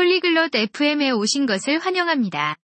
폴리글롯 0.00 0.54
FM에 0.54 1.10
오신 1.10 1.44
것을 1.44 1.78
환영합니다. 1.78 2.56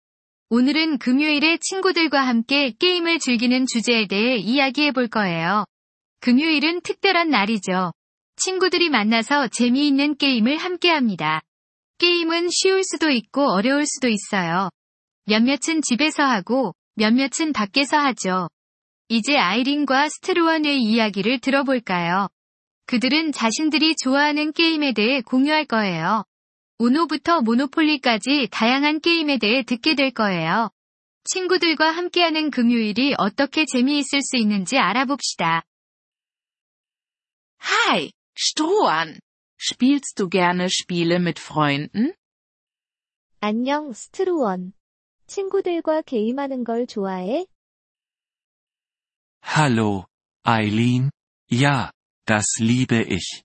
오늘은 0.48 0.96
금요일에 0.96 1.58
친구들과 1.60 2.22
함께 2.22 2.72
게임을 2.78 3.18
즐기는 3.18 3.66
주제에 3.66 4.06
대해 4.06 4.36
이야기해 4.36 4.92
볼 4.92 5.06
거예요. 5.08 5.66
금요일은 6.20 6.80
특별한 6.80 7.28
날이죠. 7.28 7.92
친구들이 8.36 8.88
만나서 8.88 9.48
재미있는 9.48 10.16
게임을 10.16 10.56
함께 10.56 10.88
합니다. 10.88 11.42
게임은 11.98 12.48
쉬울 12.50 12.82
수도 12.82 13.10
있고 13.10 13.50
어려울 13.50 13.84
수도 13.84 14.08
있어요. 14.08 14.70
몇몇은 15.26 15.82
집에서 15.82 16.22
하고 16.22 16.74
몇몇은 16.94 17.52
밖에서 17.52 17.98
하죠. 17.98 18.48
이제 19.10 19.36
아이린과 19.36 20.08
스트루원의 20.08 20.80
이야기를 20.80 21.40
들어볼까요? 21.40 22.28
그들은 22.86 23.32
자신들이 23.32 23.94
좋아하는 24.02 24.54
게임에 24.54 24.94
대해 24.94 25.20
공유할 25.20 25.66
거예요. 25.66 26.24
우노부터 26.78 27.40
모노폴리까지 27.40 28.48
다양한 28.50 29.00
게임에 29.00 29.38
대해 29.38 29.62
듣게 29.62 29.94
될 29.94 30.10
거예요. 30.10 30.70
친구들과 31.24 31.90
함께하는 31.90 32.50
금요일이 32.50 33.14
어떻게 33.18 33.64
재미있을 33.64 34.20
수 34.22 34.36
있는지 34.36 34.78
알아봅시다. 34.78 35.62
Hi, 37.62 38.12
Strohan. 38.38 39.18
Spielst 39.58 40.14
du 40.16 40.28
gerne 40.28 40.66
Spiele 40.66 41.16
mit 41.16 41.40
Freunden? 41.40 42.14
안녕, 43.40 43.92
스트루원. 43.92 44.72
친구들과 45.26 46.02
게임하는 46.02 46.62
걸 46.64 46.86
좋아해? 46.86 47.46
Hallo, 49.42 50.04
Eileen. 50.46 51.10
Ja, 51.50 51.90
das 52.26 52.60
liebe 52.60 53.02
ich. 53.08 53.42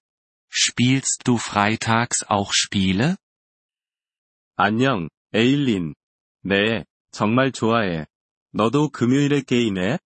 Spielst 0.52 1.24
du 1.24 1.38
freitags 1.38 2.26
auch 2.28 2.52
Spiele? 2.54 3.16
안녕, 4.61 5.09
에일린. 5.35 5.95
네, 6.43 6.85
정말 7.11 7.53
좋아해. 7.53 8.07
너도 8.53 8.89
금요일에 8.91 9.43
게임해? 9.43 9.99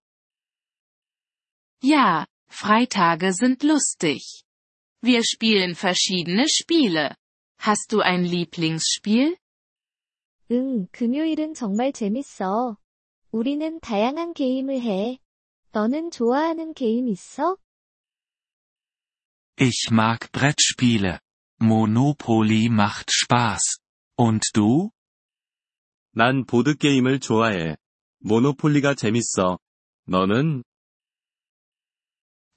Ja, 1.83 2.27
Freitage 2.51 3.33
sind 3.33 3.63
lustig. 3.65 4.43
Wir 5.03 5.23
spielen 5.23 5.75
verschiedene 5.75 6.47
Spiele. 6.49 7.15
Hast 7.59 7.93
du 7.93 8.01
ein 8.03 8.25
Lieblingsspiel? 8.25 9.37
응, 10.51 10.89
금요일은 10.93 11.55
정말 11.55 11.93
재밌어. 11.93 12.77
우리는 13.31 13.79
다양한 13.81 14.35
게임을 14.35 14.81
해. 14.83 15.19
너는 15.73 16.11
좋아하는 16.11 16.75
게임 16.75 17.07
있어? 17.09 17.57
Ich 19.59 19.93
mag 19.93 20.19
Brettspiele. 20.33 21.21
Monopoly 21.63 22.67
macht 22.67 23.11
Spaß. 23.11 23.79
Und 24.17 24.53
du? 24.55 24.91
난 26.13 26.45
보드게임을 26.45 27.21
좋아해. 27.21 27.77
모노폴리가 28.19 28.95
재밌어. 28.95 29.59
너는? 30.07 30.63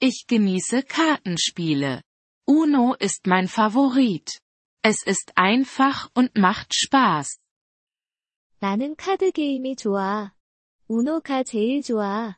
Ich 0.00 0.26
genieße 0.26 0.82
Kartenspiele. 0.82 2.02
Uno 2.46 2.94
ist 3.00 3.26
mein 3.26 3.48
Favorit. 3.48 4.40
Es 4.82 5.02
ist 5.06 5.32
einfach 5.36 6.10
und 6.14 6.36
macht 6.36 6.74
Spaß. 6.74 7.38
나는 8.60 8.96
카드 8.96 9.30
게임이 9.30 9.76
좋아. 9.76 10.34
우노가 10.88 11.42
제일 11.44 11.80
좋아. 11.82 12.36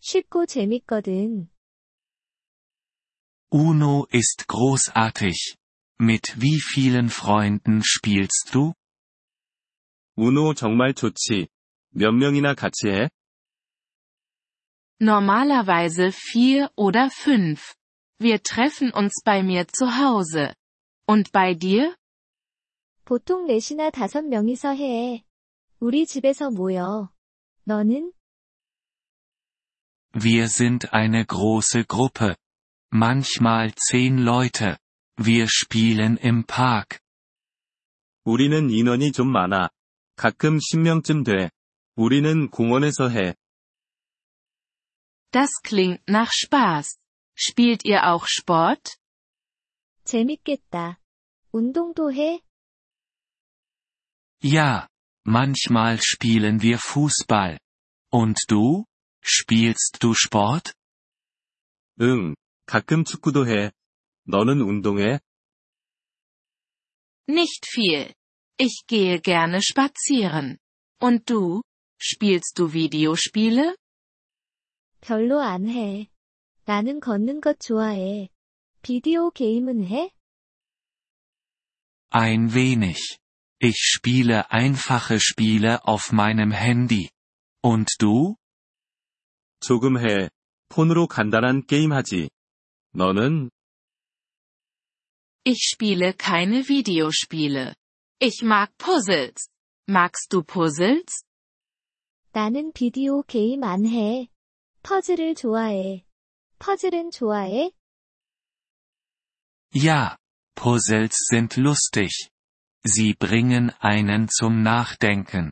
쉽고 0.00 0.46
재밌거든. 0.46 1.50
Uno 3.50 4.06
ist 4.12 4.46
großartig. 4.48 5.56
Mit 6.00 6.40
wie 6.40 6.60
vielen 6.60 7.08
Freunden 7.10 7.82
spielst 7.84 8.50
du? 8.52 8.74
우노 10.16 10.54
정말 10.54 10.94
좋지. 10.94 11.48
몇 11.90 12.12
명이나 12.12 12.54
같이 12.54 12.88
해? 12.88 13.08
Normalerweise 15.00 16.12
vier 16.12 16.70
oder 16.76 17.10
fünf. 17.10 17.74
Wir 18.18 18.42
treffen 18.42 18.92
uns 18.92 19.22
bei 19.24 19.42
mir 19.42 19.66
zu 19.68 19.96
Hause. 19.96 20.54
Und 21.06 21.32
bei 21.32 21.54
dir? 21.54 21.96
보통 23.04 23.46
넷이나 23.46 23.90
다섯 23.90 24.22
명이서 24.22 24.74
해. 24.74 25.24
우리 25.80 26.06
집에서 26.06 26.50
모여. 26.50 27.10
너는? 27.64 28.12
Wir 30.14 30.48
sind 30.48 30.92
eine 30.92 31.24
große 31.24 31.84
Gruppe. 31.84 32.36
Manchmal 32.92 33.72
zehn 33.74 34.18
Leute. 34.18 34.76
Wir 35.18 35.46
spielen 35.48 36.18
im 36.18 36.44
Park. 36.44 36.98
우리는 38.24 38.70
인원이 38.70 39.12
좀 39.12 39.30
많아. 39.30 39.70
가끔 40.16 40.58
10명쯤 40.58 41.24
돼. 41.24 41.50
우리는 41.96 42.48
공원에서 42.50 43.08
해. 43.08 43.34
Das 45.30 45.50
klingt 45.62 46.02
nach 46.08 46.30
Spaß. 46.30 46.98
Spielt 47.34 47.84
ihr 47.84 48.04
auch 48.04 48.26
Sport? 48.28 48.96
재밌겠다. 50.04 50.98
운동도 51.52 52.12
해? 52.12 52.42
Ja, 54.42 54.88
manchmal 55.24 55.98
spielen 56.00 56.60
wir 56.60 56.78
Fußball. 56.78 57.58
Und 58.10 58.38
du? 58.48 58.84
Spielst 59.24 59.98
du 60.00 60.14
Sport? 60.14 60.74
응, 62.00 62.34
가끔 62.66 63.04
축구도 63.04 63.46
해. 63.46 63.70
너는 64.26 64.60
운동해? 64.60 65.20
Nicht 67.28 67.66
viel. 67.66 68.12
Ich 68.58 68.84
gehe 68.86 69.20
gerne 69.20 69.62
spazieren. 69.62 70.58
Und 71.00 71.28
du? 71.30 71.62
Spielst 72.00 72.58
du 72.58 72.72
Videospiele? 72.72 73.76
별로 75.00 75.40
안 75.40 75.68
해. 75.68 76.08
나는 76.64 77.00
걷는 77.00 77.40
것 77.40 77.58
좋아해. 77.60 78.28
비디오 78.82 79.30
게임은 79.30 79.84
해? 79.84 80.12
Ein 82.10 82.52
wenig. 82.54 83.18
Ich 83.60 83.76
spiele 83.78 84.50
einfache 84.50 85.18
Spiele 85.20 85.84
auf 85.84 86.12
meinem 86.12 86.52
Handy. 86.52 87.08
Und 87.62 87.88
du? 87.98 88.36
조금 89.60 89.98
해. 89.98 90.28
폰으로 90.68 91.06
간단한 91.06 91.66
게임 91.66 91.92
하지. 91.92 92.28
너는? 92.92 93.50
Ich 95.46 95.68
spiele 95.70 96.14
keine 96.14 96.68
Videospiele. 96.68 97.74
Ich 98.20 98.42
mag 98.42 98.70
Puzzles. 98.78 99.48
Magst 99.88 100.32
du 100.32 100.42
Puzzles? 100.42 101.24
나는 102.32 102.72
비디오 102.72 103.22
게임 103.22 103.62
안 103.64 103.84
해. 103.86 104.28
퍼즐을 104.82 105.34
좋아해. 105.34 106.04
퍼즐은 106.58 107.10
좋아해? 107.10 107.72
Ja, 109.74 110.16
Puzzles 110.54 111.16
sind 111.30 111.56
lustig. 111.56 112.30
Sie 112.84 113.14
bringen 113.14 113.70
einen 113.80 114.28
zum 114.28 114.62
Nachdenken. 114.62 115.50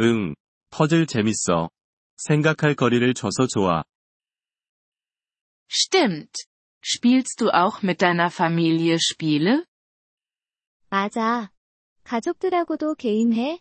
응, 0.00 0.34
퍼즐 0.70 1.06
재밌어. 1.06 1.70
생각할 2.16 2.74
거리를 2.74 3.14
줘서 3.14 3.46
좋아. 3.46 3.84
Stimmt. 5.68 6.44
Spielst 6.84 7.40
du 7.40 7.50
auch 7.50 7.82
mit 7.82 8.02
deiner 8.02 8.30
Familie 8.30 8.98
Spiele? 9.00 9.64
맞아. 10.90 11.50
가족들하고도 12.04 12.94
게임해? 12.96 13.60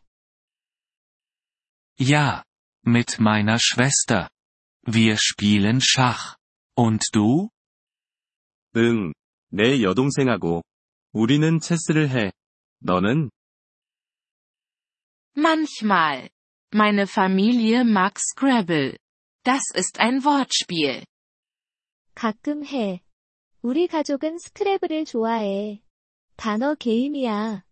Ja, 2.00 2.44
mit 2.86 3.20
meiner 3.20 3.60
Schwester. 3.60 4.30
Wir 4.84 5.18
spielen 5.18 5.82
Schach. 5.82 6.38
Und 6.76 7.04
du? 7.14 7.50
응, 8.76 9.14
내 9.52 9.82
여동생하고. 9.82 10.64
우리는 11.12 11.60
체스를 11.60 12.10
해. 12.10 12.32
너는? 12.80 13.30
Manchmal. 15.36 16.30
Meine 16.72 17.08
Familie 17.08 17.84
mag 17.84 18.20
Scrabble. 18.20 18.98
Das 19.44 19.64
ist 19.74 20.00
ein 20.00 20.24
Wortspiel. 20.24 21.04
가끔 22.16 22.64
해. 22.66 23.02
우리 23.64 23.88
가족은 23.88 24.38
스크래블을 24.38 25.06
좋아해. 25.06 25.82
단어 26.38 26.76
게임이야. 26.76 27.64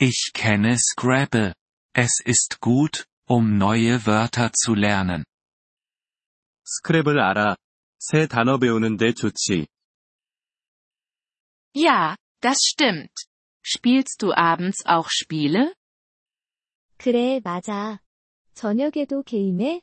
Ich 0.00 0.32
kenne 0.34 0.76
Scrabble. 0.76 1.54
Es 1.94 2.20
ist 2.26 2.60
gut, 2.60 3.04
um 3.28 3.56
neue 3.56 4.04
Wörter 4.06 4.50
zu 4.52 4.74
lernen. 4.74 5.24
스크랩을 6.64 7.18
알아. 7.18 7.56
새 7.98 8.26
단어 8.26 8.58
배우는데 8.58 9.12
좋지. 9.14 9.66
Ja, 11.76 12.16
das 12.40 12.58
stimmt. 12.64 13.12
Spielst 13.64 14.20
du 14.22 14.32
abends 14.34 14.84
auch 14.86 15.08
Spiele? 15.10 15.74
그래, 16.98 17.40
맞아. 17.42 18.00
저녁에도 18.54 19.22
게임해? 19.22 19.82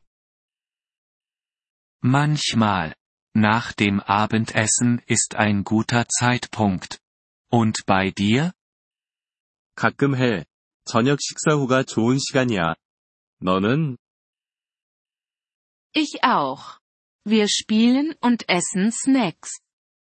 Manchmal. 2.03 2.93
Nach 3.35 3.73
dem 3.73 3.99
Abendessen 3.99 5.01
ist 5.07 5.35
ein 5.35 5.63
guter 5.63 6.07
Zeitpunkt. 6.07 6.99
Und 7.49 7.85
bei 7.85 8.11
dir? 8.11 8.53
가끔 9.75 10.15
해. 10.15 10.45
저녁 10.85 11.19
식사 11.21 11.53
후가 11.55 11.83
좋은 11.83 12.17
시간이야. 12.19 12.75
너는? 13.39 13.97
Ich 15.93 16.23
auch. 16.23 16.79
Wir 17.25 17.47
spielen 17.47 18.15
und 18.21 18.47
essen 18.49 18.91
Snacks. 18.91 19.59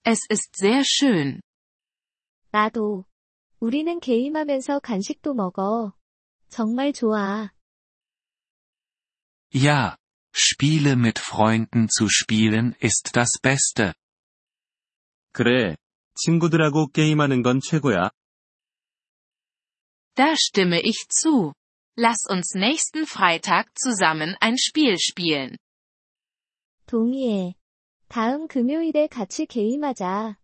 Es 0.05 0.21
ist 0.29 0.57
sehr 0.57 0.85
schön. 0.85 1.41
나도. 2.51 3.05
우리는 3.61 3.99
게임하면서 3.99 4.81
간식도 4.81 5.35
먹어. 5.35 5.95
정말 6.49 6.93
좋아. 6.93 7.51
Ja, 9.53 9.97
Spiele 10.35 10.97
mit 10.97 11.19
Freunden 11.19 11.89
zu 11.89 12.09
spielen 12.09 12.75
ist 12.81 13.11
das 13.15 13.39
Beste. 13.41 13.95
그래. 15.33 15.77
친구들하고 16.17 16.89
게임하는 16.89 17.43
건 17.43 17.61
최고야. 17.61 18.11
Da 20.15 20.35
stimme 20.37 20.81
ich 20.81 21.07
zu. 21.09 21.55
Lass 21.97 22.25
uns 22.29 22.55
nächsten 22.55 23.07
Freitag 23.07 23.71
zusammen 23.77 24.37
ein 24.41 24.57
Spiel 24.59 24.97
spielen. 24.99 25.57
동의해. 26.87 27.55
다음 28.09 28.47
금요일에 28.47 29.09
같이 29.09 29.47
게임하자. 29.47 30.37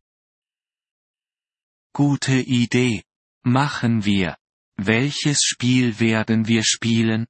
Gute 1.92 2.40
Idee. 2.46 3.02
Machen 3.44 4.04
wir. 4.04 4.36
Welches 4.76 5.38
Spiel 5.44 6.00
werden 6.00 6.46
wir 6.46 6.62
spielen? 6.64 7.26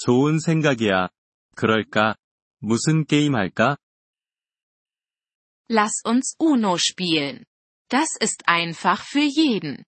좋은 0.00 0.38
생각이야. 0.38 1.08
그럴까? 1.54 2.16
무슨 2.58 3.04
게임 3.04 3.34
할까? 3.34 3.76
Lass 5.70 6.02
uns 6.06 6.36
Uno 6.38 6.76
spielen. 6.76 7.44
Das 7.88 8.08
ist 8.20 8.44
einfach 8.46 9.02
für 9.02 9.24
jeden. 9.24 9.84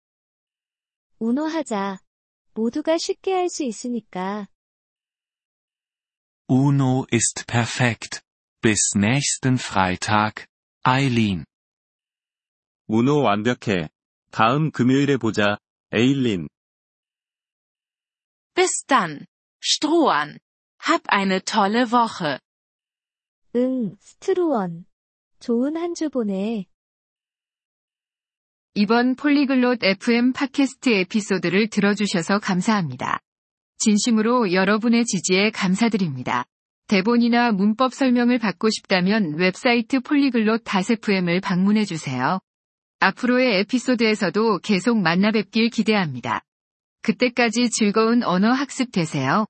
우노 1.19 1.47
하자. 1.47 1.99
모두가 2.55 2.99
쉽게 2.99 3.33
할 3.33 3.49
수 3.49 3.65
있으니까. 3.65 4.49
Uno 6.49 7.05
ist 7.13 7.47
perfekt. 7.47 8.23
Bis 8.61 8.97
nächsten 8.97 9.59
Freitag, 9.59 10.47
Eileen. 10.87 11.45
우노 12.87 13.23
완벽해. 13.23 13.89
다음 14.31 14.71
금요일에 14.71 15.17
보자, 15.17 15.59
에일린. 15.93 16.49
Bis 18.55 18.85
dann. 18.87 19.27
Strohan. 19.66 20.40
Hab 20.86 21.04
eine 21.08 21.42
tolle 21.42 21.86
Woche. 21.90 22.38
응, 23.56 23.96
스트루원. 23.98 24.86
좋은 25.40 25.78
한 25.78 25.94
주 25.96 26.10
보내. 26.10 26.66
이번 28.74 29.16
폴리글롯 29.16 29.84
FM 29.84 30.34
팟캐스트 30.34 30.90
에피소드를 30.90 31.70
들어주셔서 31.70 32.40
감사합니다. 32.40 33.20
진심으로 33.78 34.52
여러분의 34.52 35.06
지지에 35.06 35.52
감사드립니다. 35.52 36.44
대본이나 36.88 37.52
문법 37.54 37.94
설명을 37.94 38.40
받고 38.40 38.70
싶다면 38.70 39.36
웹사이트 39.38 40.02
폴리글롯 40.02 40.64
FM을 40.68 41.40
방문해주세요. 41.40 42.40
앞으로의 43.00 43.60
에피소드에서도 43.62 44.60
계속 44.60 44.98
만나 44.98 45.32
뵙길 45.32 45.70
기대합니다. 45.70 46.42
그때까지 47.04 47.70
즐거운 47.70 48.24
언어 48.24 48.52
학습 48.52 48.92
되세요. 48.92 49.46